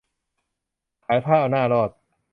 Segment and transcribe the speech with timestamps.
[1.05, 1.89] ขายผ้าเอาหน้ารอด